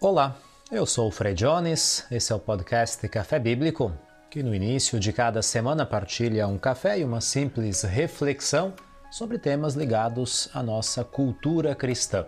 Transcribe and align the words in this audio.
Olá, 0.00 0.36
eu 0.70 0.86
sou 0.86 1.08
o 1.08 1.10
Fred 1.10 1.42
Jones, 1.42 2.06
esse 2.08 2.32
é 2.32 2.36
o 2.36 2.38
podcast 2.38 3.08
Café 3.08 3.36
Bíblico, 3.36 3.92
que 4.30 4.44
no 4.44 4.54
início 4.54 5.00
de 5.00 5.12
cada 5.12 5.42
semana 5.42 5.84
partilha 5.84 6.46
um 6.46 6.56
café 6.56 7.00
e 7.00 7.04
uma 7.04 7.20
simples 7.20 7.82
reflexão 7.82 8.72
sobre 9.10 9.40
temas 9.40 9.74
ligados 9.74 10.48
à 10.54 10.62
nossa 10.62 11.02
cultura 11.02 11.74
cristã. 11.74 12.24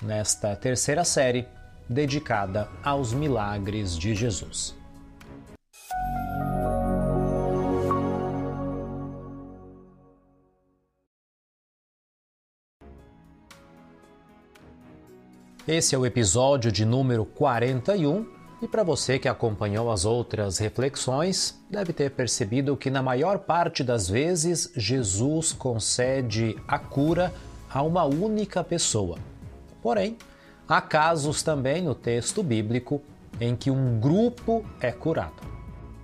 Nesta 0.00 0.54
terceira 0.54 1.02
série, 1.02 1.48
dedicada 1.88 2.68
aos 2.84 3.12
milagres 3.12 3.98
de 3.98 4.14
Jesus. 4.14 4.72
Esse 15.66 15.94
é 15.94 15.98
o 15.98 16.04
episódio 16.04 16.72
de 16.72 16.84
número 16.84 17.24
41 17.24 18.26
e 18.60 18.66
para 18.66 18.82
você 18.82 19.16
que 19.16 19.28
acompanhou 19.28 19.92
as 19.92 20.04
outras 20.04 20.58
reflexões, 20.58 21.56
deve 21.70 21.92
ter 21.92 22.10
percebido 22.10 22.76
que 22.76 22.90
na 22.90 23.00
maior 23.00 23.38
parte 23.38 23.84
das 23.84 24.08
vezes 24.08 24.72
Jesus 24.76 25.52
concede 25.52 26.56
a 26.66 26.80
cura 26.80 27.32
a 27.72 27.80
uma 27.80 28.04
única 28.04 28.64
pessoa. 28.64 29.18
Porém, 29.80 30.16
há 30.66 30.80
casos 30.80 31.44
também 31.44 31.80
no 31.80 31.94
texto 31.94 32.42
bíblico 32.42 33.00
em 33.40 33.54
que 33.54 33.70
um 33.70 34.00
grupo 34.00 34.64
é 34.80 34.90
curado. 34.90 35.42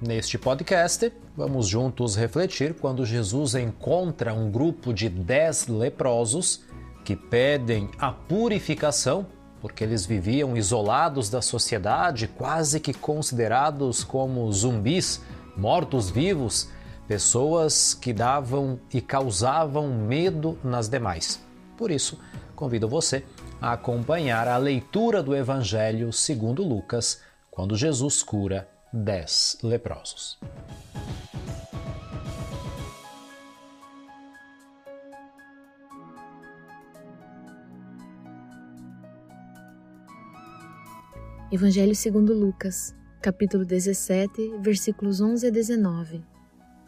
Neste 0.01 0.39
podcast, 0.39 1.13
vamos 1.37 1.67
juntos 1.67 2.15
refletir 2.15 2.75
quando 2.75 3.05
Jesus 3.05 3.57
encontra 3.57 4.33
um 4.33 4.53
grupo 4.53 4.95
de 4.95 5.09
dez 5.09 5.67
leprosos 5.67 6.63
que 7.05 7.17
pedem 7.17 7.91
a 7.99 8.13
purificação 8.13 9.27
porque 9.61 9.83
eles 9.83 10.07
viviam 10.07 10.57
isolados 10.57 11.29
da 11.29 11.43
sociedade, 11.43 12.29
quase 12.29 12.81
que 12.81 12.95
considerados 12.95 14.05
como 14.05 14.51
zumbis, 14.53 15.21
mortos-vivos, 15.57 16.69
pessoas 17.07 17.95
que 17.95 18.13
davam 18.13 18.79
e 18.93 19.01
causavam 19.01 19.89
medo 19.89 20.59
nas 20.63 20.89
demais. 20.89 21.41
Por 21.77 21.91
isso, 21.91 22.19
convido 22.55 22.89
você 22.89 23.25
a 23.61 23.73
acompanhar 23.73 24.47
a 24.47 24.57
leitura 24.57 25.23
do 25.23 25.35
Evangelho 25.35 26.13
segundo 26.13 26.63
Lucas, 26.63 27.21
quando 27.51 27.77
Jesus 27.77 28.23
cura 28.23 28.69
dez 28.93 29.59
leprosos. 29.63 30.39
Evangelho 41.51 41.95
segundo 41.95 42.35
Lucas, 42.35 42.95
capítulo 43.23 43.65
17, 43.65 44.59
versículos 44.61 45.19
11 45.19 45.47
a 45.47 45.51
19. 45.51 46.23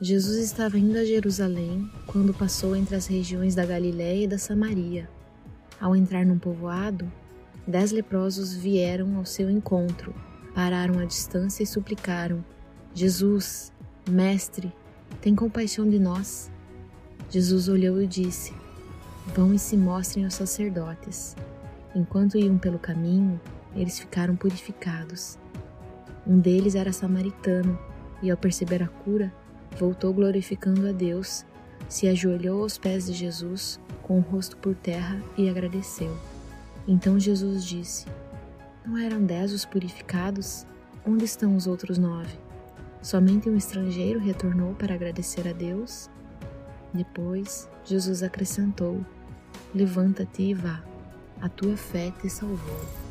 Jesus 0.02 0.36
estava 0.36 0.78
indo 0.78 0.98
a 0.98 1.04
Jerusalém 1.04 1.90
quando 2.06 2.34
passou 2.34 2.76
entre 2.76 2.94
as 2.94 3.06
regiões 3.06 3.54
da 3.54 3.64
Galiléia 3.64 4.24
e 4.24 4.28
da 4.28 4.36
Samaria. 4.36 5.08
Ao 5.80 5.96
entrar 5.96 6.26
num 6.26 6.38
povoado, 6.38 7.10
dez 7.66 7.90
leprosos 7.90 8.54
vieram 8.54 9.16
ao 9.16 9.24
seu 9.24 9.48
encontro, 9.48 10.14
pararam 10.54 10.98
à 10.98 11.06
distância 11.06 11.62
e 11.62 11.66
suplicaram: 11.66 12.44
Jesus, 12.94 13.72
mestre, 14.06 14.70
tem 15.22 15.34
compaixão 15.34 15.88
de 15.88 15.98
nós. 15.98 16.50
Jesus 17.30 17.66
olhou 17.66 18.02
e 18.02 18.06
disse: 18.06 18.52
Vão 19.34 19.54
e 19.54 19.58
se 19.58 19.74
mostrem 19.74 20.26
aos 20.26 20.34
sacerdotes. 20.34 21.34
Enquanto 21.94 22.36
iam 22.36 22.58
pelo 22.58 22.78
caminho, 22.78 23.40
eles 23.74 23.98
ficaram 23.98 24.36
purificados. 24.36 25.38
Um 26.26 26.38
deles 26.38 26.74
era 26.74 26.92
samaritano 26.92 27.78
e, 28.22 28.30
ao 28.30 28.36
perceber 28.36 28.82
a 28.82 28.88
cura, 28.88 29.32
voltou 29.78 30.12
glorificando 30.12 30.88
a 30.88 30.92
Deus, 30.92 31.44
se 31.88 32.08
ajoelhou 32.08 32.62
aos 32.62 32.78
pés 32.78 33.06
de 33.06 33.12
Jesus, 33.12 33.80
com 34.02 34.18
o 34.18 34.22
rosto 34.22 34.56
por 34.56 34.74
terra 34.74 35.20
e 35.36 35.48
agradeceu. 35.48 36.16
Então 36.86 37.18
Jesus 37.18 37.64
disse: 37.64 38.06
Não 38.84 38.98
eram 38.98 39.24
dez 39.24 39.52
os 39.52 39.64
purificados? 39.64 40.66
Onde 41.06 41.24
estão 41.24 41.56
os 41.56 41.66
outros 41.66 41.96
nove? 41.96 42.36
Somente 43.02 43.48
um 43.48 43.56
estrangeiro 43.56 44.20
retornou 44.20 44.74
para 44.74 44.94
agradecer 44.94 45.48
a 45.48 45.52
Deus? 45.52 46.10
Depois, 46.92 47.68
Jesus 47.84 48.22
acrescentou: 48.22 49.04
Levanta-te 49.74 50.42
e 50.42 50.54
vá, 50.54 50.82
a 51.40 51.48
tua 51.48 51.76
fé 51.76 52.12
te 52.20 52.28
salvou. 52.28 53.09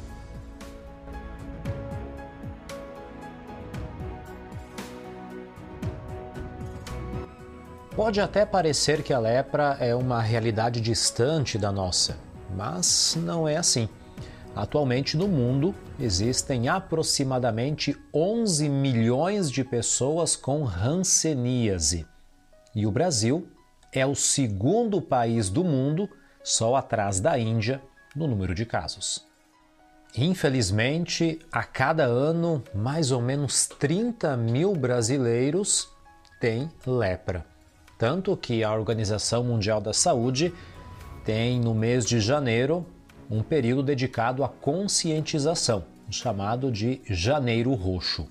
Pode 7.99 8.21
até 8.21 8.45
parecer 8.45 9.03
que 9.03 9.11
a 9.11 9.19
lepra 9.19 9.75
é 9.77 9.93
uma 9.93 10.21
realidade 10.21 10.79
distante 10.79 11.57
da 11.57 11.69
nossa, 11.69 12.17
mas 12.55 13.17
não 13.19 13.45
é 13.45 13.57
assim. 13.57 13.89
Atualmente 14.55 15.17
no 15.17 15.27
mundo 15.27 15.75
existem 15.99 16.69
aproximadamente 16.69 17.97
11 18.13 18.69
milhões 18.69 19.51
de 19.51 19.65
pessoas 19.65 20.37
com 20.37 20.65
hanseníase. 20.65 22.07
E 22.73 22.87
o 22.87 22.91
Brasil 22.91 23.49
é 23.91 24.05
o 24.05 24.15
segundo 24.15 25.01
país 25.01 25.49
do 25.49 25.65
mundo, 25.65 26.09
só 26.41 26.77
atrás 26.77 27.19
da 27.19 27.37
Índia, 27.37 27.81
no 28.15 28.27
número 28.27 28.55
de 28.55 28.65
casos. 28.65 29.27
Infelizmente, 30.15 31.37
a 31.51 31.65
cada 31.65 32.05
ano, 32.05 32.63
mais 32.73 33.11
ou 33.11 33.21
menos 33.21 33.67
30 33.67 34.37
mil 34.37 34.71
brasileiros 34.71 35.89
têm 36.39 36.71
lepra. 36.87 37.58
Tanto 37.99 38.37
que 38.37 38.63
a 38.63 38.73
Organização 38.73 39.43
Mundial 39.43 39.81
da 39.81 39.91
Saúde 39.91 40.53
tem 41.25 41.59
no 41.59 41.75
mês 41.75 42.05
de 42.05 42.21
janeiro 42.21 42.85
um 43.29 43.43
período 43.43 43.83
dedicado 43.83 44.41
à 44.41 44.47
conscientização, 44.47 45.83
chamado 46.09 46.71
de 46.71 47.01
Janeiro 47.09 47.73
Roxo. 47.73 48.25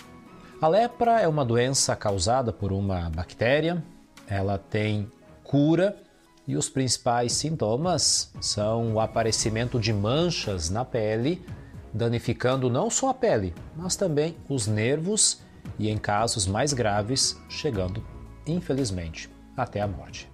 A 0.58 0.66
lepra 0.66 1.20
é 1.20 1.28
uma 1.28 1.44
doença 1.44 1.94
causada 1.94 2.50
por 2.50 2.72
uma 2.72 3.10
bactéria, 3.10 3.84
ela 4.26 4.56
tem 4.56 5.12
cura 5.44 5.98
e 6.46 6.56
os 6.56 6.70
principais 6.70 7.32
sintomas 7.32 8.32
são 8.40 8.94
o 8.94 9.00
aparecimento 9.00 9.78
de 9.78 9.92
manchas 9.92 10.70
na 10.70 10.82
pele, 10.82 11.44
danificando 11.92 12.70
não 12.70 12.88
só 12.88 13.10
a 13.10 13.14
pele, 13.14 13.54
mas 13.76 13.96
também 13.96 14.34
os 14.48 14.66
nervos 14.66 15.42
e, 15.78 15.90
em 15.90 15.98
casos 15.98 16.46
mais 16.46 16.72
graves, 16.72 17.38
chegando, 17.50 18.02
infelizmente, 18.46 19.28
até 19.62 19.80
a 19.80 19.88
morte. 19.88 20.30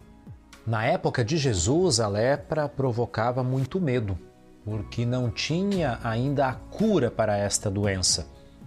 Na 0.67 0.85
época 0.85 1.25
de 1.25 1.37
Jesus, 1.37 2.01
a 2.01 2.09
lepra 2.09 2.69
provocava 2.69 3.43
muito 3.43 3.81
medo, 3.81 4.19
porque 4.65 5.05
não 5.05 5.31
tinha 5.31 5.99
ainda 6.03 6.47
a 6.47 6.55
cura 6.55 7.11
para 7.11 7.37
esta 7.37 7.71
doença. 7.71 8.27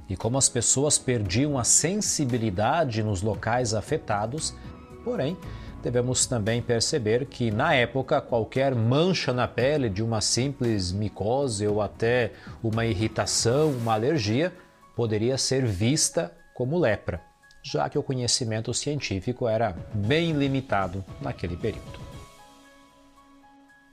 E 0.09 0.15
como 0.15 0.37
as 0.37 0.47
pessoas 0.47 0.97
perdiam 0.97 1.57
a 1.57 1.63
sensibilidade 1.63 3.03
nos 3.03 3.21
locais 3.21 3.73
afetados, 3.73 4.53
porém, 5.03 5.37
devemos 5.81 6.25
também 6.25 6.61
perceber 6.61 7.25
que 7.25 7.51
na 7.51 7.73
época 7.73 8.21
qualquer 8.21 8.75
mancha 8.75 9.33
na 9.33 9.47
pele 9.47 9.89
de 9.89 10.03
uma 10.03 10.21
simples 10.21 10.91
micose 10.91 11.67
ou 11.67 11.81
até 11.81 12.31
uma 12.63 12.85
irritação, 12.85 13.71
uma 13.71 13.93
alergia, 13.93 14.53
poderia 14.95 15.37
ser 15.37 15.65
vista 15.65 16.31
como 16.53 16.77
lepra 16.77 17.21
já 17.69 17.89
que 17.89 17.97
o 17.97 18.03
conhecimento 18.03 18.73
científico 18.73 19.45
era 19.45 19.75
bem 19.93 20.31
limitado 20.31 21.03
naquele 21.19 21.57
período. 21.57 21.99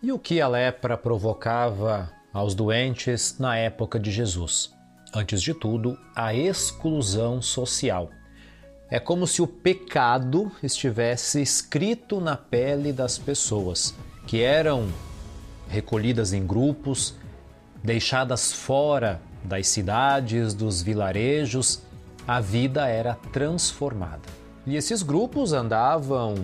E 0.00 0.12
o 0.12 0.18
que 0.18 0.40
a 0.40 0.46
lepra 0.46 0.96
provocava 0.96 2.08
aos 2.32 2.54
doentes 2.54 3.36
na 3.38 3.56
época 3.56 3.98
de 3.98 4.12
Jesus? 4.12 4.72
Antes 5.12 5.42
de 5.42 5.52
tudo, 5.52 5.98
a 6.14 6.32
exclusão 6.32 7.42
social. 7.42 8.10
É 8.88 9.00
como 9.00 9.26
se 9.26 9.42
o 9.42 9.46
pecado 9.46 10.52
estivesse 10.62 11.42
escrito 11.42 12.20
na 12.20 12.36
pele 12.36 12.92
das 12.92 13.18
pessoas, 13.18 13.92
que 14.26 14.40
eram 14.40 14.88
recolhidas 15.68 16.32
em 16.32 16.46
grupos, 16.46 17.14
deixadas 17.82 18.52
fora 18.52 19.20
das 19.42 19.66
cidades, 19.66 20.54
dos 20.54 20.80
vilarejos 20.80 21.82
a 22.26 22.40
vida 22.40 22.88
era 22.88 23.14
transformada. 23.32 24.22
E 24.66 24.76
esses 24.76 25.02
grupos 25.02 25.52
andavam 25.52 26.34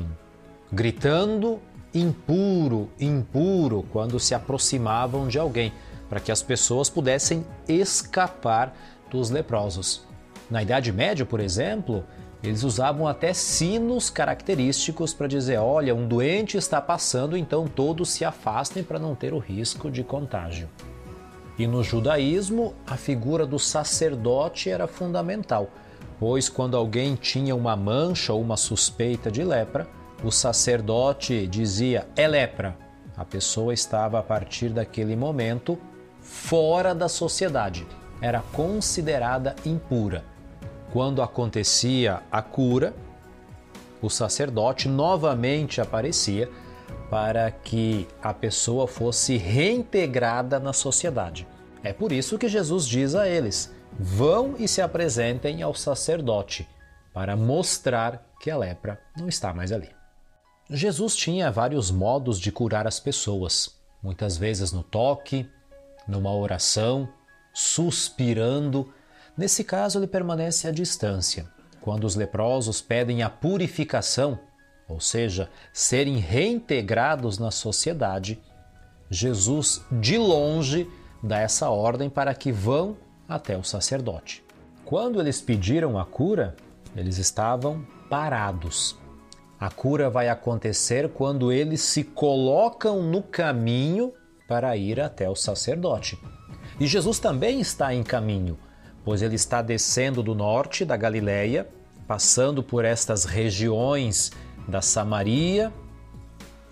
gritando 0.71 1.59
impuro, 1.93 2.89
impuro 3.01 3.85
quando 3.91 4.21
se 4.21 4.35
aproximavam 4.35 5.27
de 5.27 5.39
alguém, 5.39 5.73
para 6.09 6.21
que 6.21 6.31
as 6.31 6.43
pessoas 6.43 6.91
pudessem 6.91 7.45
escapar 7.69 8.75
dos 9.11 9.31
leprosos. 9.31 10.07
Na 10.51 10.63
Idade 10.63 10.93
Média, 10.93 11.25
por 11.25 11.41
exemplo, 11.41 12.05
eles 12.43 12.63
usavam 12.63 13.07
até 13.07 13.33
sinos 13.33 14.11
característicos 14.11 15.15
para 15.15 15.27
dizer: 15.27 15.59
olha, 15.59 15.95
um 15.95 16.07
doente 16.07 16.57
está 16.57 16.81
passando, 16.81 17.37
então 17.37 17.67
todos 17.67 18.11
se 18.11 18.25
afastem 18.25 18.83
para 18.83 18.99
não 18.99 19.15
ter 19.15 19.33
o 19.33 19.39
risco 19.39 19.91
de 19.91 20.03
contágio. 20.03 20.69
E 21.61 21.67
no 21.67 21.85
judaísmo, 21.85 22.75
a 22.87 22.97
figura 22.97 23.45
do 23.45 23.59
sacerdote 23.59 24.71
era 24.71 24.87
fundamental, 24.87 25.69
pois 26.19 26.49
quando 26.49 26.75
alguém 26.75 27.15
tinha 27.17 27.55
uma 27.55 27.77
mancha 27.77 28.33
ou 28.33 28.41
uma 28.41 28.57
suspeita 28.57 29.31
de 29.31 29.45
lepra, 29.45 29.87
o 30.25 30.31
sacerdote 30.31 31.47
dizia: 31.47 32.09
é 32.17 32.27
lepra. 32.27 32.79
A 33.15 33.27
pessoa 33.27 33.75
estava 33.75 34.19
a 34.19 34.23
partir 34.23 34.71
daquele 34.71 35.15
momento 35.15 35.79
fora 36.23 36.95
da 36.95 37.11
sociedade, 37.11 37.87
era 38.23 38.41
considerada 38.55 39.55
impura. 39.67 40.25
Quando 40.95 41.21
acontecia 41.21 42.23
a 42.33 42.41
cura, 42.41 42.95
o 44.01 44.09
sacerdote 44.09 44.89
novamente 44.89 45.79
aparecia 45.79 46.49
para 47.11 47.51
que 47.51 48.07
a 48.23 48.33
pessoa 48.33 48.87
fosse 48.87 49.37
reintegrada 49.37 50.61
na 50.61 50.73
sociedade. 50.73 51.47
É 51.83 51.93
por 51.93 52.13
isso 52.13 52.39
que 52.39 52.49
Jesus 52.49 52.87
diz 52.87 53.17
a 53.17 53.29
eles: 53.29 53.75
vão 53.99 54.55
e 54.59 54.69
se 54.69 54.81
apresentem 54.81 55.61
ao 55.61 55.75
sacerdote, 55.75 56.69
para 57.13 57.37
mostrar 57.37 58.25
que 58.41 58.51
a 58.51 58.57
lepra 58.57 59.01
não 59.19 59.29
está 59.29 59.53
mais 59.53 59.73
ali. 59.73 59.91
Jesus 60.71 61.17
tinha 61.17 61.51
vários 61.51 61.91
modos 61.91 62.39
de 62.39 62.53
curar 62.53 62.87
as 62.87 63.01
pessoas, 63.01 63.75
muitas 64.01 64.37
vezes 64.37 64.71
no 64.71 64.85
toque, 64.85 65.51
numa 66.07 66.33
oração, 66.33 67.09
suspirando. 67.53 68.93
Nesse 69.37 69.65
caso, 69.65 69.99
ele 69.99 70.07
permanece 70.07 70.69
à 70.69 70.71
distância. 70.71 71.49
Quando 71.81 72.05
os 72.05 72.15
leprosos 72.15 72.81
pedem 72.81 73.23
a 73.23 73.29
purificação, 73.29 74.39
ou 74.91 75.01
seja, 75.01 75.49
serem 75.73 76.19
reintegrados 76.19 77.39
na 77.39 77.51
sociedade, 77.51 78.41
Jesus, 79.09 79.85
de 79.91 80.19
longe, 80.19 80.89
dá 81.23 81.39
essa 81.39 81.71
ordem 81.71 82.11
para 82.11 82.35
que 82.35 82.53
vão 82.53 82.97
até 83.29 83.57
o 83.57 83.65
sacerdote. 83.65 84.45
Quando 84.85 85.21
eles 85.21 85.41
pediram 85.41 85.99
a 85.99 86.05
cura, 86.05 86.57
eles 86.97 87.19
estavam 87.19 87.87
parados. 88.09 88.99
A 89.59 89.71
cura 89.71 90.11
vai 90.11 90.29
acontecer 90.29 91.11
quando 91.11 91.53
eles 91.53 91.81
se 91.81 92.03
colocam 92.03 93.03
no 93.03 93.23
caminho 93.23 94.13
para 94.49 94.77
ir 94.77 95.01
até 95.01 95.29
o 95.29 95.37
sacerdote. 95.37 96.19
E 96.81 96.87
Jesus 96.87 97.19
também 97.19 97.61
está 97.61 97.95
em 97.95 98.03
caminho, 98.03 98.59
pois 99.05 99.23
ele 99.23 99.37
está 99.37 99.61
descendo 99.63 100.23
do 100.23 100.35
norte 100.35 100.85
da 100.85 100.97
Galileia, 100.97 101.69
passando 102.11 102.61
por 102.61 102.85
estas 102.85 103.25
regiões 103.25 104.33
da 104.67 104.83
Samaria, 104.83 105.73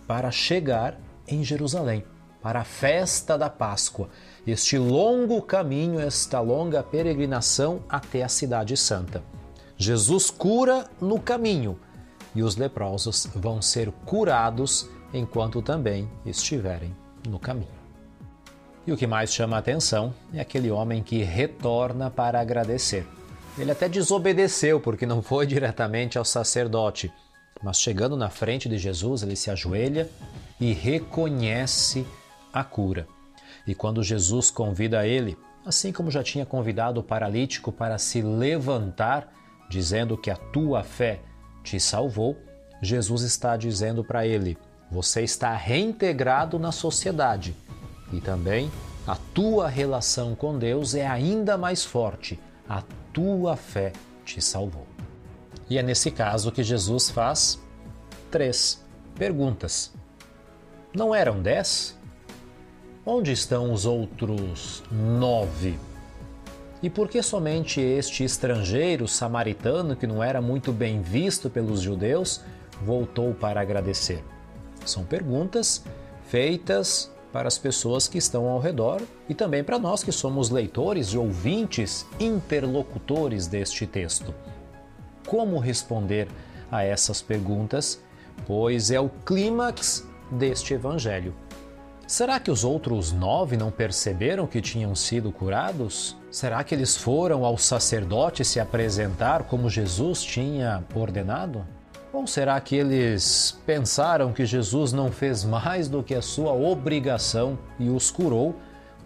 para 0.04 0.32
chegar 0.32 0.98
em 1.28 1.44
Jerusalém, 1.44 2.04
para 2.42 2.62
a 2.62 2.64
festa 2.64 3.38
da 3.38 3.48
Páscoa. 3.48 4.08
Este 4.44 4.76
longo 4.76 5.40
caminho, 5.40 6.00
esta 6.00 6.40
longa 6.40 6.82
peregrinação 6.82 7.84
até 7.88 8.24
a 8.24 8.28
Cidade 8.28 8.76
Santa. 8.76 9.22
Jesus 9.76 10.28
cura 10.28 10.90
no 11.00 11.20
caminho 11.20 11.78
e 12.34 12.42
os 12.42 12.56
leprosos 12.56 13.28
vão 13.32 13.62
ser 13.62 13.92
curados 14.04 14.90
enquanto 15.14 15.62
também 15.62 16.10
estiverem 16.26 16.96
no 17.28 17.38
caminho. 17.38 17.78
E 18.84 18.90
o 18.90 18.96
que 18.96 19.06
mais 19.06 19.32
chama 19.32 19.54
a 19.54 19.60
atenção 19.60 20.12
é 20.34 20.40
aquele 20.40 20.72
homem 20.72 21.00
que 21.00 21.22
retorna 21.22 22.10
para 22.10 22.40
agradecer. 22.40 23.06
Ele 23.58 23.72
até 23.72 23.88
desobedeceu 23.88 24.80
porque 24.80 25.04
não 25.04 25.20
foi 25.20 25.46
diretamente 25.46 26.16
ao 26.16 26.24
sacerdote, 26.24 27.12
mas 27.62 27.80
chegando 27.80 28.16
na 28.16 28.30
frente 28.30 28.68
de 28.68 28.78
Jesus, 28.78 29.22
ele 29.22 29.34
se 29.34 29.50
ajoelha 29.50 30.08
e 30.60 30.72
reconhece 30.72 32.06
a 32.52 32.62
cura. 32.62 33.06
E 33.66 33.74
quando 33.74 34.02
Jesus 34.02 34.50
convida 34.50 35.06
ele, 35.06 35.36
assim 35.66 35.92
como 35.92 36.10
já 36.10 36.22
tinha 36.22 36.46
convidado 36.46 37.00
o 37.00 37.02
paralítico 37.02 37.72
para 37.72 37.98
se 37.98 38.22
levantar, 38.22 39.32
dizendo 39.68 40.16
que 40.16 40.30
a 40.30 40.36
tua 40.36 40.84
fé 40.84 41.20
te 41.64 41.80
salvou, 41.80 42.36
Jesus 42.80 43.22
está 43.22 43.56
dizendo 43.56 44.04
para 44.04 44.24
ele: 44.24 44.56
você 44.90 45.22
está 45.22 45.52
reintegrado 45.54 46.58
na 46.58 46.70
sociedade 46.70 47.56
e 48.12 48.20
também 48.20 48.70
a 49.06 49.16
tua 49.34 49.68
relação 49.68 50.34
com 50.34 50.58
Deus 50.58 50.94
é 50.94 51.06
ainda 51.06 51.58
mais 51.58 51.84
forte. 51.84 52.38
A 52.68 52.82
tua 53.18 53.56
fé 53.56 53.92
te 54.24 54.40
salvou. 54.40 54.86
E 55.68 55.76
é 55.76 55.82
nesse 55.82 56.08
caso 56.08 56.52
que 56.52 56.62
Jesus 56.62 57.10
faz 57.10 57.60
três 58.30 58.80
perguntas. 59.16 59.92
Não 60.94 61.12
eram 61.12 61.42
dez? 61.42 61.98
Onde 63.04 63.32
estão 63.32 63.72
os 63.72 63.84
outros 63.84 64.84
nove? 64.92 65.76
E 66.80 66.88
por 66.88 67.08
que 67.08 67.20
somente 67.20 67.80
este 67.80 68.22
estrangeiro 68.22 69.08
samaritano, 69.08 69.96
que 69.96 70.06
não 70.06 70.22
era 70.22 70.40
muito 70.40 70.72
bem 70.72 71.02
visto 71.02 71.50
pelos 71.50 71.80
judeus, 71.80 72.40
voltou 72.84 73.34
para 73.34 73.60
agradecer? 73.60 74.22
São 74.86 75.04
perguntas 75.04 75.82
feitas 76.28 77.10
para 77.32 77.48
as 77.48 77.58
pessoas 77.58 78.08
que 78.08 78.18
estão 78.18 78.48
ao 78.48 78.58
redor 78.58 79.02
e 79.28 79.34
também 79.34 79.62
para 79.62 79.78
nós 79.78 80.02
que 80.02 80.12
somos 80.12 80.50
leitores 80.50 81.08
e 81.08 81.18
ouvintes, 81.18 82.06
interlocutores 82.18 83.46
deste 83.46 83.86
texto. 83.86 84.34
Como 85.26 85.58
responder 85.58 86.28
a 86.70 86.82
essas 86.82 87.20
perguntas? 87.20 88.02
Pois 88.46 88.90
é 88.90 89.00
o 89.00 89.08
clímax 89.08 90.06
deste 90.30 90.74
evangelho. 90.74 91.34
Será 92.06 92.40
que 92.40 92.50
os 92.50 92.64
outros 92.64 93.12
nove 93.12 93.54
não 93.56 93.70
perceberam 93.70 94.46
que 94.46 94.62
tinham 94.62 94.94
sido 94.94 95.30
curados? 95.30 96.16
Será 96.30 96.64
que 96.64 96.74
eles 96.74 96.96
foram 96.96 97.44
ao 97.44 97.58
sacerdote 97.58 98.46
se 98.46 98.58
apresentar 98.58 99.42
como 99.42 99.68
Jesus 99.68 100.22
tinha 100.22 100.82
ordenado? 100.94 101.66
Ou 102.12 102.26
será 102.26 102.58
que 102.60 102.74
eles 102.74 103.58
pensaram 103.66 104.32
que 104.32 104.46
Jesus 104.46 104.92
não 104.92 105.12
fez 105.12 105.44
mais 105.44 105.88
do 105.88 106.02
que 106.02 106.14
a 106.14 106.22
sua 106.22 106.52
obrigação 106.52 107.58
e 107.78 107.90
os 107.90 108.10
curou, 108.10 108.56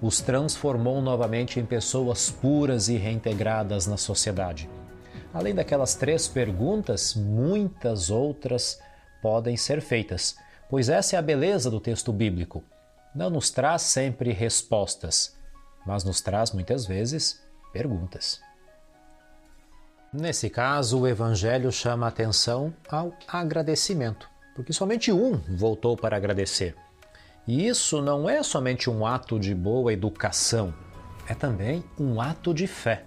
os 0.01 0.21
transformou 0.21 1.03
novamente 1.03 1.59
em 1.59 1.67
pessoas 1.67 2.31
puras 2.31 2.89
e 2.89 2.97
reintegradas 2.97 3.87
na 3.87 3.97
sociedade? 3.97 4.71
Além 5.35 5.55
daquelas 5.55 5.95
três 5.95 6.29
perguntas, 6.29 7.15
muitas 7.15 8.09
outras 8.09 8.79
podem 9.21 9.57
ser 9.57 9.81
feitas, 9.81 10.37
pois 10.71 10.89
essa 10.89 11.17
é 11.17 11.19
a 11.19 11.23
beleza 11.23 11.71
do 11.71 11.81
texto 11.81 12.13
bíblico. 12.13 12.63
Não 13.15 13.31
nos 13.31 13.51
traz 13.51 13.83
sempre 13.83 14.31
respostas, 14.33 15.37
mas 15.85 16.05
nos 16.05 16.21
traz 16.21 16.53
muitas 16.53 16.87
vezes 16.87 17.43
perguntas. 17.73 18.41
Nesse 20.13 20.51
caso, 20.51 21.01
o 21.01 21.09
Evangelho 21.09 21.73
chama 21.73 22.07
atenção 22.07 22.75
ao 22.87 23.15
agradecimento, 23.27 24.29
porque 24.55 24.71
somente 24.71 25.11
um 25.11 25.41
voltou 25.57 25.97
para 25.97 26.15
agradecer. 26.15 26.77
E 27.49 27.67
isso 27.67 28.03
não 28.03 28.29
é 28.29 28.43
somente 28.43 28.91
um 28.91 29.07
ato 29.07 29.41
de 29.41 29.55
boa 29.55 29.91
educação, 29.91 30.75
é 31.27 31.33
também 31.33 31.83
um 31.99 32.21
ato 32.21 32.53
de 32.53 32.67
fé. 32.67 33.05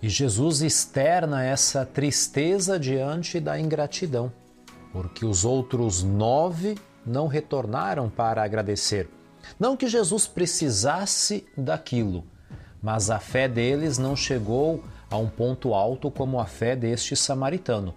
E 0.00 0.08
Jesus 0.08 0.62
externa 0.62 1.44
essa 1.44 1.84
tristeza 1.84 2.78
diante 2.78 3.40
da 3.40 3.58
ingratidão, 3.58 4.32
porque 4.92 5.26
os 5.26 5.44
outros 5.44 6.04
nove 6.04 6.78
não 7.04 7.26
retornaram 7.26 8.08
para 8.08 8.44
agradecer. 8.44 9.10
Não 9.58 9.76
que 9.76 9.88
Jesus 9.88 10.28
precisasse 10.28 11.44
daquilo, 11.56 12.24
mas 12.80 13.10
a 13.10 13.18
fé 13.18 13.48
deles 13.48 13.98
não 13.98 14.14
chegou 14.14 14.84
a 15.10 15.18
um 15.18 15.28
ponto 15.28 15.74
alto 15.74 16.10
como 16.10 16.38
a 16.38 16.46
fé 16.46 16.76
deste 16.76 17.16
samaritano. 17.16 17.94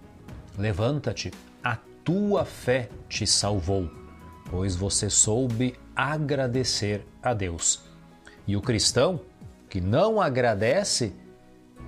Levanta-te, 0.58 1.32
a 1.62 1.78
tua 2.04 2.44
fé 2.44 2.88
te 3.08 3.26
salvou, 3.26 3.88
pois 4.50 4.74
você 4.74 5.08
soube 5.08 5.76
agradecer 5.94 7.06
a 7.22 7.32
Deus. 7.32 7.84
E 8.46 8.56
o 8.56 8.60
cristão 8.60 9.20
que 9.70 9.80
não 9.80 10.20
agradece 10.20 11.14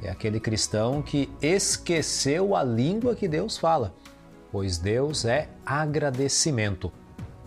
é 0.02 0.08
aquele 0.08 0.38
cristão 0.38 1.02
que 1.02 1.28
esqueceu 1.42 2.54
a 2.54 2.62
língua 2.62 3.16
que 3.16 3.26
Deus 3.26 3.58
fala, 3.58 3.94
pois 4.52 4.78
Deus 4.78 5.24
é 5.24 5.48
agradecimento. 5.64 6.92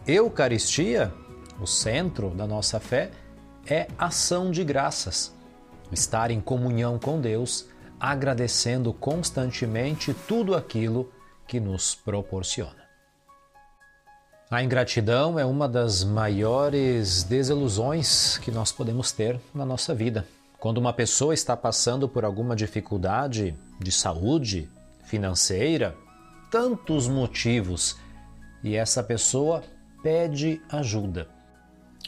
Eucaristia, 0.05 1.13
o 1.61 1.65
centro 1.65 2.29
da 2.31 2.45
nossa 2.45 2.79
fé, 2.79 3.11
é 3.65 3.87
ação 3.97 4.51
de 4.51 4.63
graças 4.63 5.38
estar 5.91 6.31
em 6.31 6.39
comunhão 6.39 6.99
com 6.99 7.19
Deus, 7.19 7.65
agradecendo 7.99 8.93
constantemente 8.93 10.13
tudo 10.13 10.55
aquilo 10.55 11.11
que 11.47 11.59
nos 11.59 11.95
proporciona. 11.95 12.79
A 14.49 14.63
ingratidão 14.63 15.37
é 15.37 15.45
uma 15.45 15.67
das 15.67 16.03
maiores 16.03 17.23
desilusões 17.23 18.37
que 18.39 18.51
nós 18.51 18.71
podemos 18.71 19.11
ter 19.11 19.39
na 19.53 19.65
nossa 19.65 19.93
vida. 19.93 20.25
Quando 20.59 20.79
uma 20.79 20.91
pessoa 20.91 21.33
está 21.33 21.55
passando 21.55 22.09
por 22.09 22.25
alguma 22.25 22.55
dificuldade 22.55 23.55
de 23.79 23.91
saúde, 23.91 24.69
financeira, 25.03 25.95
tantos 26.49 27.07
motivos, 27.07 27.95
e 28.63 28.75
essa 28.75 29.03
pessoa 29.03 29.63
pede 30.01 30.61
ajuda 30.69 31.39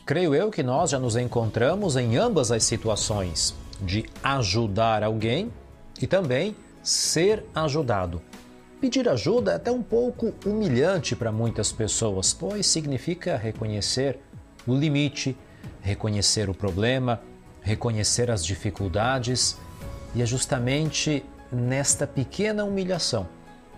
Creio 0.06 0.34
eu 0.34 0.50
que 0.50 0.64
nós 0.64 0.90
já 0.90 1.00
nos 1.00 1.16
encontramos 1.16 1.96
em 1.96 2.18
ambas 2.18 2.52
as 2.52 2.64
situações 2.64 3.54
de 3.82 4.06
ajudar 4.24 5.04
alguém 5.04 5.52
e 6.02 6.08
também 6.08 6.56
ser 6.84 7.44
ajudado. 7.54 8.22
Pedir 8.80 9.08
ajuda 9.08 9.52
é 9.52 9.56
até 9.56 9.72
um 9.72 9.84
pouco 9.84 10.34
humilhante 10.46 11.16
para 11.16 11.32
muitas 11.32 11.72
pessoas, 11.72 12.34
pois 12.34 12.66
significa 12.66 13.38
reconhecer 13.38 14.20
o 14.66 14.74
limite, 14.74 15.38
reconhecer 15.82 16.50
o 16.50 16.54
problema, 16.54 17.22
reconhecer 17.62 18.32
as 18.32 18.44
dificuldades, 18.44 19.58
e 20.16 20.22
é 20.22 20.26
justamente 20.26 21.24
nesta 21.52 22.08
pequena 22.08 22.64
humilhação, 22.64 23.28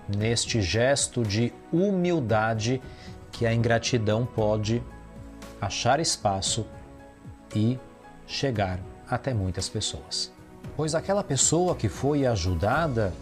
neste 0.07 0.61
gesto 0.61 1.23
de 1.23 1.51
humildade, 1.71 2.81
que 3.31 3.45
a 3.45 3.53
ingratidão 3.53 4.25
pode 4.25 4.81
achar 5.59 5.99
espaço 5.99 6.65
e 7.55 7.77
chegar 8.25 8.79
até 9.13 9.33
muitas 9.33 9.69
pessoas. 9.69 10.31
Pois 10.75 10.95
aquela 10.95 11.23
pessoa 11.23 11.75
que 11.75 11.89
foi 11.89 12.25
ajudada 12.25 13.13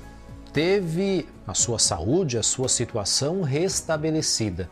teve 0.54 1.28
a 1.48 1.54
sua 1.54 1.80
saúde, 1.80 2.38
a 2.38 2.44
sua 2.44 2.68
situação 2.70 3.42
restabelecida. 3.42 4.70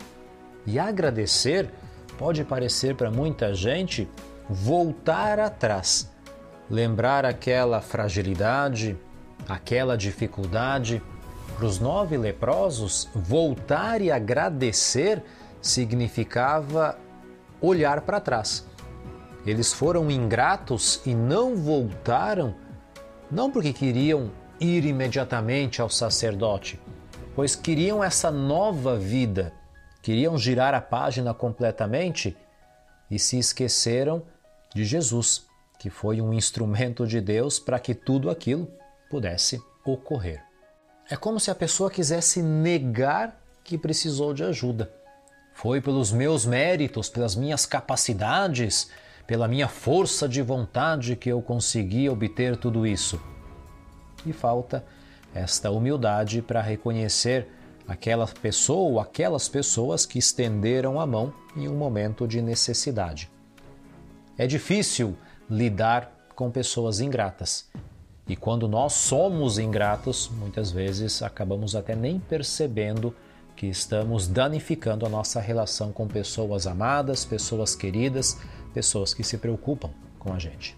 E 0.66 0.78
agradecer 0.78 1.70
pode 2.18 2.44
parecer 2.44 2.96
para 2.96 3.10
muita 3.10 3.54
gente 3.54 4.08
voltar 4.50 5.40
atrás, 5.40 6.12
lembrar 6.70 7.26
aquela 7.26 7.82
fragilidade, 7.82 8.98
aquela 9.48 9.98
dificuldade. 9.98 11.02
Para 11.56 11.66
os 11.66 11.80
nove 11.80 12.18
leprosos, 12.18 13.10
voltar 13.14 14.02
e 14.02 14.12
agradecer 14.12 15.24
significava 15.62 16.98
olhar 17.62 18.02
para 18.02 18.20
trás. 18.20 18.66
Eles 19.46 19.72
foram 19.72 20.12
ingratos 20.12 21.02
e 21.06 21.16
não 21.16 21.56
voltaram, 21.56 22.56
não 23.32 23.50
porque 23.50 23.72
queriam 23.72 24.32
ir 24.60 24.86
imediatamente 24.86 25.82
ao 25.82 25.90
sacerdote, 25.90 26.80
pois 27.36 27.56
queriam 27.56 28.04
essa 28.04 28.30
nova 28.30 28.98
vida, 28.98 29.54
queriam 30.02 30.38
girar 30.38 30.74
a 30.74 30.82
página 30.82 31.34
completamente 31.34 32.36
e 33.10 33.18
se 33.18 33.40
esqueceram 33.40 34.24
de 34.74 34.84
Jesus, 34.84 35.48
que 35.80 35.90
foi 35.90 36.20
um 36.20 36.34
instrumento 36.34 37.08
de 37.08 37.22
Deus 37.22 37.60
para 37.60 37.80
que 37.80 37.96
tudo 37.96 38.30
aquilo 38.30 38.70
pudesse 39.10 39.62
ocorrer. 39.86 40.44
É 41.10 41.16
como 41.16 41.40
se 41.40 41.50
a 41.50 41.56
pessoa 41.56 41.90
quisesse 41.90 42.44
negar 42.44 43.42
que 43.64 43.78
precisou 43.78 44.34
de 44.34 44.44
ajuda. 44.44 44.92
Foi 45.54 45.82
pelos 45.82 46.12
meus 46.12 46.46
méritos, 46.46 47.10
pelas 47.10 47.36
minhas 47.36 47.66
capacidades, 47.66 48.90
pela 49.30 49.48
minha 49.48 49.68
força 49.68 50.28
de 50.28 50.42
vontade 50.42 51.16
que 51.16 51.30
eu 51.30 51.40
consegui 51.40 52.10
obter 52.10 52.58
tudo 52.58 52.88
isso. 52.88 53.22
E 54.26 54.34
falta 54.34 54.84
esta 55.36 55.70
humildade 55.70 56.42
para 56.42 56.64
reconhecer 56.64 57.48
aquela 57.88 58.26
pessoa 58.26 58.90
ou 58.90 59.00
aquelas 59.00 59.48
pessoas 59.48 60.04
que 60.04 60.18
estenderam 60.18 61.00
a 61.00 61.06
mão 61.06 61.32
em 61.56 61.68
um 61.68 61.76
momento 61.76 62.28
de 62.28 62.42
necessidade. 62.42 63.30
É 64.36 64.48
difícil 64.48 65.16
lidar 65.48 66.12
com 66.36 66.50
pessoas 66.50 67.00
ingratas. 67.00 67.70
E 68.28 68.36
quando 68.36 68.68
nós 68.68 68.94
somos 68.94 69.60
ingratos, 69.60 70.28
muitas 70.40 70.72
vezes 70.72 71.22
acabamos 71.22 71.76
até 71.76 71.96
nem 71.96 72.20
percebendo 72.20 73.14
que 73.56 73.68
estamos 73.68 74.28
danificando 74.28 75.06
a 75.06 75.10
nossa 75.10 75.40
relação 75.40 75.92
com 75.92 76.08
pessoas 76.08 76.66
amadas, 76.66 77.26
pessoas 77.26 77.76
queridas, 77.76 78.38
pessoas 78.74 79.14
que 79.14 79.24
se 79.24 79.38
preocupam 79.38 79.90
com 80.18 80.34
a 80.34 80.40
gente. 80.40 80.78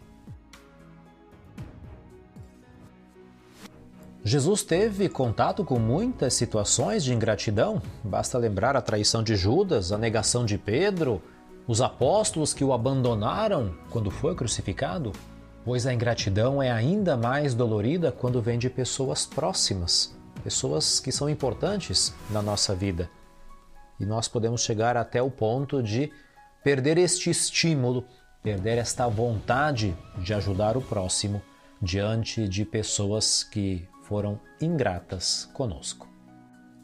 Jesus 4.23 4.61
teve 4.61 5.09
contato 5.09 5.65
com 5.65 5.79
muitas 5.79 6.35
situações 6.35 7.03
de 7.03 7.11
ingratidão, 7.11 7.81
basta 8.03 8.37
lembrar 8.37 8.75
a 8.75 8.81
traição 8.81 9.23
de 9.23 9.35
Judas, 9.35 9.91
a 9.91 9.97
negação 9.97 10.45
de 10.45 10.59
Pedro, 10.59 11.21
os 11.67 11.81
apóstolos 11.81 12.53
que 12.53 12.63
o 12.63 12.71
abandonaram 12.71 13.73
quando 13.89 14.11
foi 14.11 14.35
crucificado, 14.35 15.11
pois 15.65 15.87
a 15.87 15.93
ingratidão 15.93 16.61
é 16.61 16.71
ainda 16.71 17.17
mais 17.17 17.55
dolorida 17.55 18.11
quando 18.11 18.41
vem 18.41 18.59
de 18.59 18.69
pessoas 18.69 19.25
próximas, 19.25 20.15
pessoas 20.43 20.99
que 20.99 21.11
são 21.11 21.27
importantes 21.27 22.13
na 22.29 22.43
nossa 22.43 22.75
vida. 22.75 23.09
E 23.99 24.05
nós 24.05 24.27
podemos 24.27 24.61
chegar 24.61 24.97
até 24.97 25.21
o 25.21 25.31
ponto 25.31 25.81
de 25.81 26.11
perder 26.63 26.97
este 26.97 27.29
estímulo, 27.29 28.05
perder 28.43 28.77
esta 28.77 29.07
vontade 29.07 29.95
de 30.17 30.33
ajudar 30.33 30.77
o 30.77 30.81
próximo 30.81 31.41
diante 31.81 32.47
de 32.47 32.63
pessoas 32.63 33.43
que 33.43 33.87
foram 34.03 34.39
ingratas 34.59 35.49
conosco. 35.53 36.07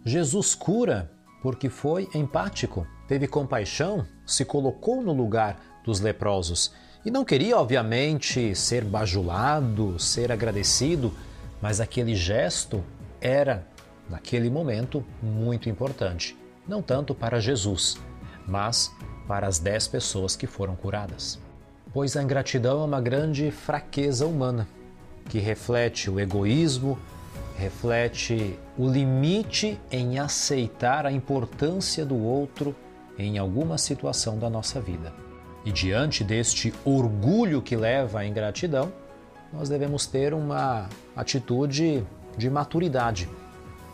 Jesus 0.04 0.56
cura 0.56 1.12
porque 1.42 1.70
foi 1.70 2.10
empático, 2.14 2.88
teve 3.08 3.28
compaixão, 3.28 4.06
se 4.26 4.44
colocou 4.44 5.02
no 5.02 5.14
lugar 5.14 5.60
dos 5.84 6.00
leprosos 6.00 6.74
e 7.06 7.12
não 7.12 7.24
queria, 7.24 7.58
obviamente, 7.58 8.56
ser 8.56 8.84
bajulado, 8.84 10.00
ser 10.00 10.32
agradecido, 10.32 11.14
mas 11.62 11.80
aquele 11.80 12.16
gesto 12.16 12.84
era, 13.22 13.66
naquele 14.10 14.50
momento, 14.50 15.06
muito 15.22 15.70
importante. 15.70 16.36
Não 16.68 16.82
tanto 16.82 17.16
para 17.16 17.40
Jesus, 17.40 17.98
mas 18.48 18.92
para 19.28 19.48
as 19.48 19.60
dez 19.60 19.88
pessoas 19.88 20.36
que 20.36 20.48
foram 20.48 20.76
curadas. 20.76 21.40
Pois 21.94 22.16
a 22.16 22.24
ingratidão 22.24 22.82
é 22.82 22.86
uma 22.86 23.02
grande 23.02 23.52
fraqueza 23.52 24.26
humana, 24.26 24.68
que 25.30 25.40
reflete 25.40 26.10
o 26.10 26.20
egoísmo, 26.20 26.98
reflete 27.58 28.58
o 28.78 28.88
limite 28.88 29.80
em 29.92 30.20
aceitar 30.20 31.06
a 31.06 31.12
importância 31.12 32.06
do 32.06 32.16
outro 32.16 32.76
em 33.18 33.38
alguma 33.38 33.78
situação 33.78 34.38
da 34.38 34.50
nossa 34.50 34.80
vida. 34.80 35.12
E 35.66 35.72
diante 35.72 36.24
deste 36.24 36.74
orgulho 36.86 37.62
que 37.62 37.76
leva 37.76 38.20
à 38.20 38.26
ingratidão, 38.26 38.92
nós 39.52 39.68
devemos 39.68 40.06
ter 40.06 40.34
uma 40.34 40.88
atitude 41.16 42.06
de 42.38 42.50
maturidade. 42.50 43.28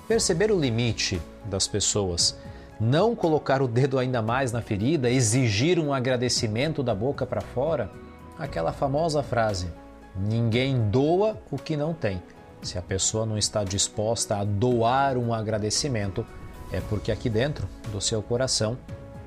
Perceber 0.08 0.52
o 0.52 0.60
limite 0.60 1.22
das 1.46 1.68
pessoas, 1.68 2.38
não 2.80 3.16
colocar 3.16 3.62
o 3.62 3.68
dedo 3.68 4.00
ainda 4.00 4.22
mais 4.22 4.52
na 4.52 4.62
ferida, 4.62 5.10
exigir 5.10 5.80
um 5.80 5.94
agradecimento 5.94 6.82
da 6.84 6.94
boca 6.94 7.26
para 7.26 7.42
fora, 7.42 7.90
aquela 8.38 8.72
famosa 8.72 9.22
frase: 9.24 9.68
ninguém 10.16 10.90
doa 10.90 11.38
o 11.52 11.58
que 11.58 11.78
não 11.78 11.94
tem. 11.94 12.22
Se 12.62 12.78
a 12.78 12.82
pessoa 12.82 13.26
não 13.26 13.38
está 13.38 13.64
disposta 13.64 14.38
a 14.38 14.44
doar 14.44 15.18
um 15.18 15.34
agradecimento, 15.34 16.26
é 16.72 16.80
porque 16.82 17.12
aqui 17.12 17.30
dentro 17.30 17.68
do 17.92 18.00
seu 18.00 18.22
coração, 18.22 18.78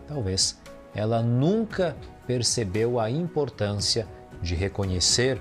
talvez 0.09 0.59
ela 0.95 1.23
nunca 1.23 1.95
percebeu 2.27 2.99
a 2.99 3.11
importância 3.11 4.07
de 4.43 4.55
reconhecer 4.55 5.41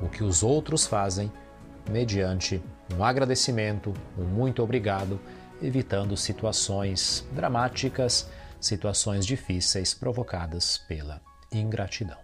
o 0.00 0.08
que 0.08 0.22
os 0.22 0.42
outros 0.42 0.86
fazem 0.86 1.30
mediante 1.90 2.62
um 2.96 3.04
agradecimento, 3.04 3.92
um 4.16 4.24
muito 4.24 4.62
obrigado, 4.62 5.18
evitando 5.62 6.16
situações 6.16 7.26
dramáticas, 7.32 8.28
situações 8.60 9.24
difíceis 9.26 9.94
provocadas 9.94 10.78
pela 10.88 11.20
ingratidão. 11.52 12.18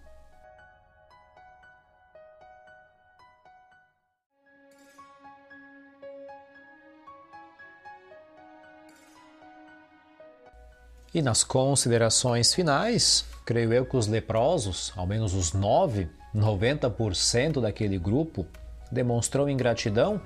E 11.14 11.20
nas 11.20 11.44
considerações 11.44 12.54
finais, 12.54 13.26
creio 13.44 13.70
eu 13.70 13.84
que 13.84 13.98
os 13.98 14.06
leprosos, 14.06 14.94
ao 14.96 15.06
menos 15.06 15.34
os 15.34 15.52
9, 15.52 16.08
90% 16.34 17.60
daquele 17.60 17.98
grupo, 17.98 18.46
demonstrou 18.90 19.48
ingratidão 19.48 20.18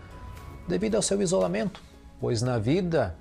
devido 0.68 0.94
ao 0.94 1.02
seu 1.02 1.20
isolamento, 1.20 1.82
pois 2.20 2.42
na 2.42 2.58
vida, 2.58 3.16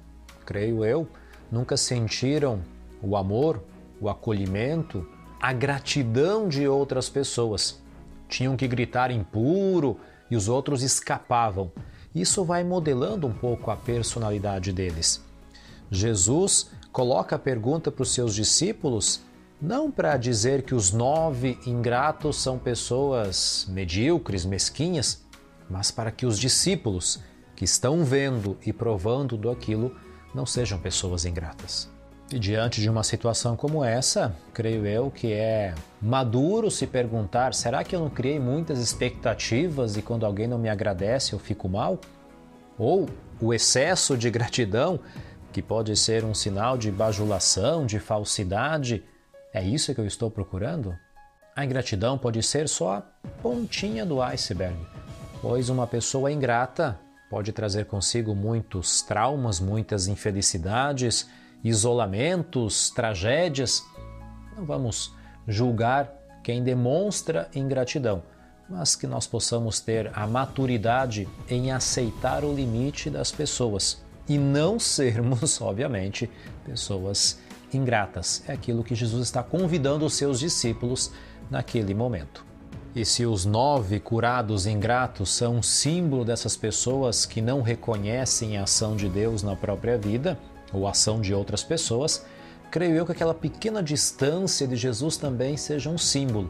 creio 0.45 0.83
eu, 0.83 1.07
nunca 1.51 1.77
sentiram 1.77 2.61
o 3.01 3.15
amor, 3.15 3.63
o 3.99 4.09
acolhimento, 4.09 5.07
a 5.39 5.53
gratidão 5.53 6.47
de 6.47 6.67
outras 6.67 7.09
pessoas. 7.09 7.81
Tinham 8.27 8.55
que 8.55 8.67
gritar 8.67 9.11
impuro 9.11 9.99
e 10.29 10.35
os 10.35 10.47
outros 10.47 10.81
escapavam. 10.81 11.71
Isso 12.13 12.43
vai 12.43 12.63
modelando 12.63 13.27
um 13.27 13.33
pouco 13.33 13.69
a 13.69 13.75
personalidade 13.75 14.71
deles. 14.71 15.23
Jesus 15.91 16.71
coloca 16.91 17.35
a 17.35 17.39
pergunta 17.39 17.91
para 17.91 18.03
os 18.03 18.13
seus 18.13 18.33
discípulos 18.33 19.21
não 19.61 19.89
para 19.89 20.17
dizer 20.17 20.63
que 20.63 20.75
os 20.75 20.91
nove 20.91 21.57
ingratos 21.65 22.41
são 22.41 22.57
pessoas 22.59 23.65
medíocres, 23.69 24.45
mesquinhas, 24.45 25.23
mas 25.69 25.91
para 25.91 26.11
que 26.11 26.25
os 26.25 26.37
discípulos 26.37 27.19
que 27.55 27.63
estão 27.63 28.03
vendo 28.03 28.57
e 28.65 28.73
provando 28.73 29.37
do 29.37 29.49
aquilo 29.49 29.95
não 30.33 30.45
sejam 30.45 30.77
pessoas 30.77 31.25
ingratas. 31.25 31.89
E 32.31 32.39
diante 32.39 32.81
de 32.81 32.89
uma 32.89 33.03
situação 33.03 33.55
como 33.55 33.83
essa, 33.83 34.35
creio 34.51 34.85
eu 34.85 35.11
que 35.11 35.31
é 35.31 35.75
maduro 36.01 36.71
se 36.71 36.87
perguntar: 36.87 37.53
será 37.53 37.83
que 37.83 37.95
eu 37.95 37.99
não 37.99 38.09
criei 38.09 38.39
muitas 38.39 38.79
expectativas 38.79 39.95
e 39.95 40.01
quando 40.01 40.25
alguém 40.25 40.47
não 40.47 40.57
me 40.57 40.67
agradece 40.67 41.33
eu 41.33 41.39
fico 41.39 41.69
mal? 41.69 41.99
Ou 42.77 43.07
o 43.39 43.53
excesso 43.53 44.17
de 44.17 44.29
gratidão, 44.31 44.99
que 45.53 45.61
pode 45.61 45.95
ser 45.95 46.25
um 46.25 46.33
sinal 46.33 46.77
de 46.77 46.91
bajulação, 46.91 47.85
de 47.85 47.99
falsidade, 47.99 49.03
é 49.53 49.63
isso 49.63 49.93
que 49.93 50.01
eu 50.01 50.05
estou 50.05 50.29
procurando? 50.29 50.93
A 51.55 51.63
ingratidão 51.63 52.17
pode 52.17 52.41
ser 52.43 52.67
só 52.67 52.95
a 52.95 53.01
pontinha 53.41 54.05
do 54.05 54.21
iceberg, 54.21 54.75
pois 55.41 55.69
uma 55.69 55.87
pessoa 55.87 56.31
ingrata 56.31 56.99
pode 57.35 57.51
trazer 57.51 57.83
consigo 57.83 58.33
muitos 58.33 59.01
traumas, 59.01 59.59
muitas 59.59 60.07
infelicidades 60.07 61.27
isolamentos, 61.61 62.89
tragédias. 62.91 63.83
Não 64.55 64.63
vamos 64.63 65.13
julgar 65.45 66.13
quem 66.41 66.63
demonstra 66.63 67.49
ingratidão, 67.53 68.23
mas 68.69 68.95
que 68.95 69.05
nós 69.05 69.27
possamos 69.27 69.81
ter 69.81 70.09
a 70.17 70.25
maturidade 70.25 71.27
em 71.49 71.73
aceitar 71.73 72.45
o 72.45 72.53
limite 72.53 73.09
das 73.09 73.33
pessoas 73.33 74.01
e 74.29 74.37
não 74.37 74.79
sermos, 74.79 75.59
obviamente, 75.59 76.31
pessoas 76.63 77.37
ingratas. 77.73 78.45
É 78.47 78.53
aquilo 78.53 78.81
que 78.81 78.95
Jesus 78.95 79.23
está 79.23 79.43
convidando 79.43 80.05
os 80.05 80.13
seus 80.13 80.39
discípulos 80.39 81.11
naquele 81.51 81.93
momento. 81.93 82.45
E 82.95 83.03
se 83.03 83.25
os 83.25 83.43
nove 83.43 83.99
curados 83.99 84.65
ingratos 84.65 85.29
são 85.35 85.57
um 85.57 85.61
símbolo 85.61 86.23
dessas 86.23 86.55
pessoas 86.55 87.25
que 87.25 87.41
não 87.41 87.61
reconhecem 87.61 88.57
a 88.57 88.63
ação 88.63 88.95
de 88.95 89.09
Deus 89.09 89.43
na 89.43 89.53
própria 89.53 89.97
vida, 89.97 90.39
ou 90.71 90.87
ação 90.87 91.19
de 91.19 91.33
outras 91.33 91.61
pessoas, 91.61 92.25
creio 92.71 92.95
eu 92.95 93.05
que 93.05 93.11
aquela 93.11 93.33
pequena 93.33 93.83
distância 93.83 94.65
de 94.65 94.77
Jesus 94.77 95.17
também 95.17 95.57
seja 95.57 95.89
um 95.89 95.97
símbolo 95.97 96.49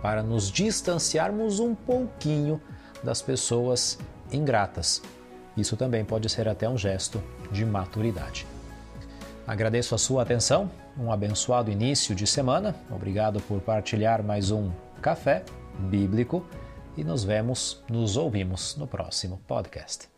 para 0.00 0.22
nos 0.22 0.50
distanciarmos 0.50 1.60
um 1.60 1.74
pouquinho 1.74 2.58
das 3.02 3.20
pessoas 3.20 3.98
ingratas. 4.32 5.02
Isso 5.54 5.76
também 5.76 6.06
pode 6.06 6.26
ser 6.30 6.48
até 6.48 6.66
um 6.66 6.78
gesto 6.78 7.22
de 7.52 7.66
maturidade. 7.66 8.46
Agradeço 9.46 9.94
a 9.94 9.98
sua 9.98 10.22
atenção, 10.22 10.70
um 10.98 11.12
abençoado 11.12 11.70
início 11.70 12.14
de 12.14 12.26
semana. 12.26 12.74
Obrigado 12.90 13.42
por 13.42 13.60
partilhar 13.60 14.22
mais 14.22 14.50
um 14.50 14.70
café 15.04 15.44
bíblico 15.90 16.46
e 16.96 17.04
nos 17.04 17.24
vemos, 17.24 17.84
nos 17.90 18.16
ouvimos 18.16 18.74
no 18.76 18.86
próximo 18.86 19.38
podcast. 19.46 20.13